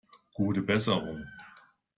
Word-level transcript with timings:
Gute 0.33 0.63
Besserung! 0.63 1.27